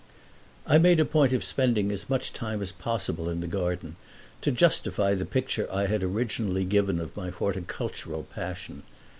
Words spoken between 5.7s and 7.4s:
I had originally given of my